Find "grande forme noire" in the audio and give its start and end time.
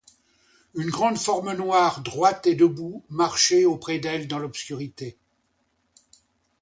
0.89-2.01